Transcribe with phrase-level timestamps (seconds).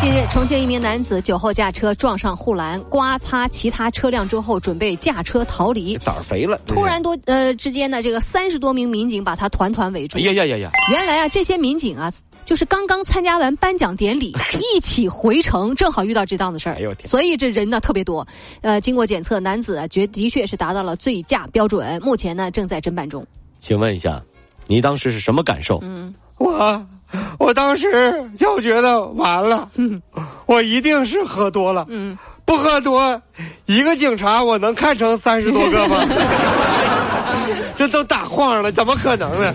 [0.00, 5.98] 近日，重庆一名男子酒后驾车撞上护栏，刮擦其他车辆之后，准备驾车逃离。
[5.98, 10.16] 胆儿肥了，突然多呃之间呢，这个三十多名民警把他团团围住。
[10.16, 10.70] 哎呀呀呀呀！
[10.90, 12.10] 原来啊，这些民警啊，
[12.46, 14.34] 就是刚刚参加完颁奖典礼，
[14.74, 16.76] 一起回城，正好遇到这档子事儿。
[16.76, 17.06] 哎呦天！
[17.06, 18.26] 所以这人呢特别多。
[18.62, 23.24] 呃，经过检测，男子啊，绝的确是达到了醉驾标准，目前呢正在侦办中。
[23.58, 24.22] 请问一下，
[24.66, 25.78] 你当时是什么感受？
[25.82, 26.86] 嗯，我
[27.38, 27.88] 我当时
[28.36, 29.68] 就觉得完了，
[30.46, 31.86] 我一定是喝多了。
[31.88, 33.20] 嗯，不喝多，
[33.66, 35.96] 一个警察我能看成三十多个吗？
[37.76, 39.54] 这都打晃了，怎么可能呢？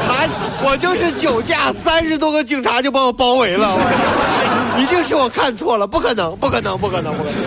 [0.00, 0.28] 才
[0.64, 3.76] 我就是酒驾，三十多个警察就把我包围了，
[4.76, 7.38] 一定是我看错了，不可能，不可能，不可能，不可能。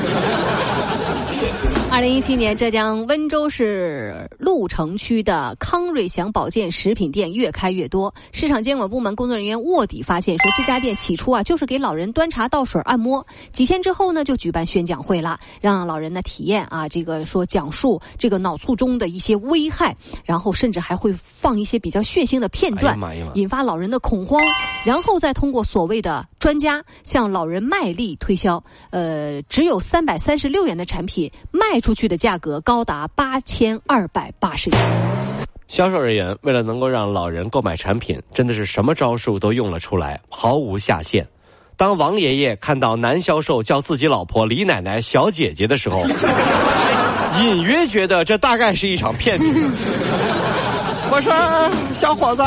[1.91, 8.11] 二零一七年，浙江温州市鹿城区的康瑞祥保健食品店越开越多。
[8.31, 22.97] 市场监管部门工作人员卧底发现，说这家店起初啊就是给老人端茶倒水、按摩，几天之后呢就举办宣讲会了，让老人呢体验啊这个说讲述这个脑卒中的一些危害，然后甚至还会放一些比较血腥的片段，
[23.33, 24.41] 引发老人的恐慌，
[24.85, 31.79] 然后再通过所谓的专家向老人卖力推销，呃，只有三百三十六元的产品卖。
[31.81, 34.79] 出去的价格高达八千二百八十元。
[35.67, 41.27] 销售人员为了能够让老人购买产品，真的是什么招数都用了出来，毫无下限。
[41.75, 46.05] 当王爷爷看到男销售叫自己老婆李奶奶小姐姐的时候，
[47.41, 49.45] 隐约觉得这大概是一场骗局。
[51.09, 52.43] 我说，小伙子。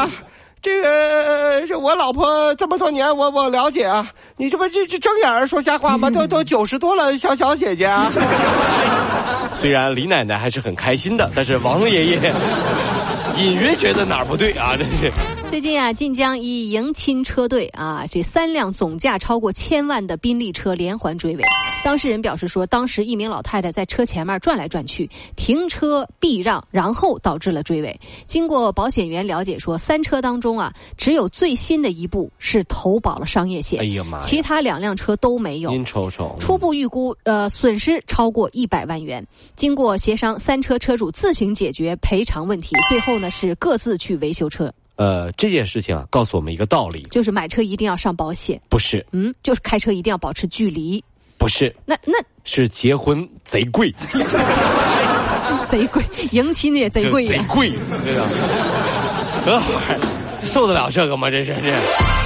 [0.65, 4.09] 这个是我老婆这么多年，我我了解啊。
[4.39, 6.09] 你这不这这睁眼说瞎话吗？
[6.09, 8.11] 都 都九十多了，小小姐姐啊。
[9.53, 12.33] 虽然李奶奶还是很开心的，但是王爷爷
[13.37, 14.77] 隐约觉得哪儿不对啊！
[14.77, 15.13] 真是。
[15.49, 21.43] 最近啊，晋江一迎亲车队啊，这三辆总价超过千万的宾利车连环追尾。
[21.85, 28.01] 当事人表示说，当时一名老太太在车前面转来转去，停车避让，然后导致了追尾。
[28.27, 35.71] 经过保险员了解说，三车当中啊，只有最新的一部是投保了商业险，哎呀妈，其他两辆车都没有。
[35.71, 39.25] 您瞅瞅，初步预估呃损失超过一百万元。
[39.55, 44.73] 经过协商，三车车主自行解决赔偿问题，最后呢是各自去维修车。
[44.97, 48.61] 呃，这件事情啊，告诉我们一个道理，就是买车一定要上保险。
[48.69, 51.03] 不是，嗯，就是开车一定要保持距离。
[51.37, 52.15] 不是，那那
[52.45, 53.93] 是结婚贼贵，
[55.69, 57.71] 贼贵，迎亲也贼贵，贼贵，
[58.05, 58.15] 对
[59.45, 59.63] 吧？
[60.55, 61.29] 受得了这个吗？
[61.29, 61.63] 这是这。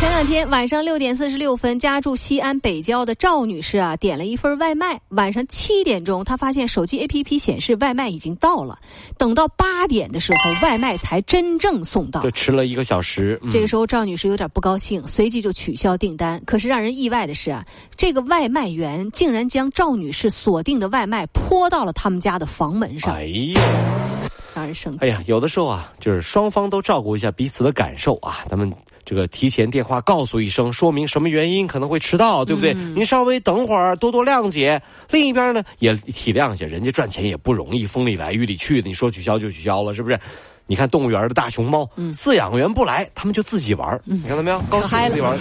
[0.00, 5.00] 前两天晚上六点四十六分，家住西安北郊的赵女士啊，点了一份外卖。
[5.08, 8.78] 晚上七点钟，她发现手机 APP 显示外卖已经到了。
[9.16, 12.20] 等到八点的时候，外卖才真正送到。
[12.20, 13.40] 就迟了一个小时。
[13.50, 16.38] 这个时候，赵女士有点不高兴，随即就取消订单。
[16.44, 17.64] 可是让人意外的是啊，
[17.96, 23.14] 这个外卖员竟然将赵女士锁定的外卖泼到了他们家的房门上。
[23.14, 24.17] 哎呀！
[24.58, 24.98] 让人生气。
[25.00, 28.72] 哎呀，有的时候啊，就是双方都照顾一下彼此的感受啊，咱们。
[29.04, 32.74] 这个提前电话告诉一声，说明什么原因可能会迟到，对不对？
[32.74, 34.78] 您稍微等会儿，多多谅解。
[35.08, 38.88] 另一边呢，也体谅一下，人家赚钱也不容易，风里来雨里去的。
[38.90, 40.20] 你说取消就取消了，是不是？
[40.68, 44.60] 你看动物园的大熊猫，饲养员不来，他们就自己玩你看到没有？
[44.68, 45.36] 高兴自己玩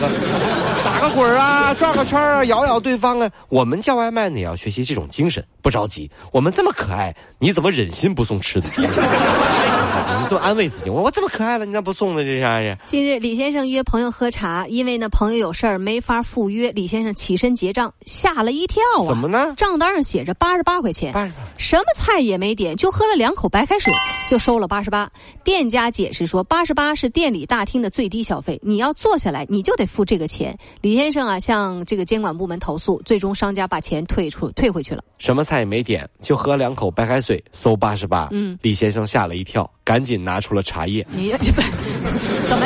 [0.86, 3.30] 打个滚啊，转个圈啊，咬咬对方啊。
[3.50, 6.10] 我们叫外卖呢，也要学习这种精神，不着急。
[6.32, 8.70] 我们这么可爱，你怎么忍心不送吃的？
[10.20, 12.24] 你这么安慰自己，我我这么可爱了，你咋不送呢？
[12.24, 12.78] 这啥呀？
[12.86, 19.08] 近日，李先生约朋友喝茶，因为呢朋友有事儿没法赴约，李先生起身结账，吓了一跳啊！
[19.08, 19.54] 怎么呢？
[19.58, 21.14] 账单上写着八十八块钱，
[21.58, 23.94] 什么菜也没点，就喝了两口白开水，
[24.30, 25.10] 就收了八十八。
[25.44, 30.58] 店家解释说，八十八是店里大厅的最低消费，你要坐下来你就得付这个钱。
[30.82, 35.04] 李先生啊，向这个监管部门投诉，最终商家把钱退出退回去了。
[35.18, 38.28] 什么菜也没点，就喝两口白开水，收八十八。
[38.32, 41.08] 嗯，李先生吓了一跳，赶紧拿出了茶叶。
[41.12, 41.62] 你这不
[42.50, 42.66] 怎么？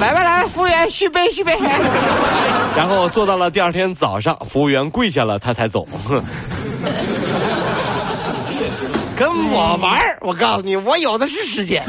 [0.00, 1.52] 来吧来，服务员续杯续杯。
[2.74, 5.86] 然后做到了第二天早上，服务员跪下了，他才走。
[9.14, 11.84] 跟我玩儿我告诉你，我有的是时间。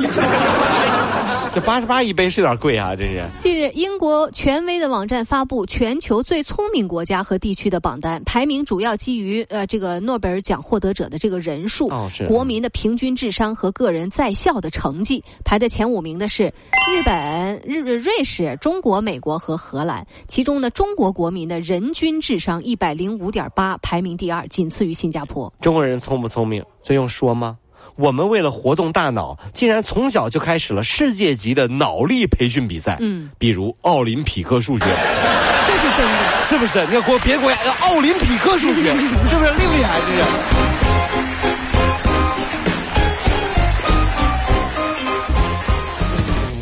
[1.52, 3.26] 这八十八一杯是有点贵啊，这是。
[3.40, 15.24] 近日，英国权威的网站发布全球最聪明国家和地区的榜单，排名主要基于呃这个诺贝尔奖获得者的这个人数、哦是国民的平均智商和个人在校的成绩。
[15.44, 20.06] 排在前五名的是日本、日瑞士、中国、美国和荷兰。
[20.28, 25.52] 其中呢，中国国民的人均智商一百零五点八，排名第二，仅次于新加坡。
[25.60, 27.58] 中国人聪不聪明，这用说吗？
[28.00, 32.96] 我们为了活动大脑，竟然从小就开始了世界级的脑力培训比赛。
[33.02, 34.86] 嗯，比如奥林匹克数学，
[35.68, 36.44] 这是真的。
[36.46, 36.80] 是不是？
[36.86, 38.84] 你看国别的国家呃奥林匹克数学，
[39.28, 40.00] 是不是厉不厉害？
[40.00, 40.22] 这是。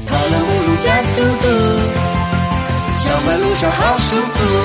[0.07, 1.47] 跑了五路加速度，
[2.97, 4.56] 上班路上好舒服。